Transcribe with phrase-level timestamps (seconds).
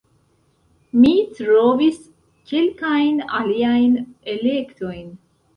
[1.01, 1.99] Mi trovis
[2.53, 3.95] kelkajn aliajn
[4.37, 5.09] elektojn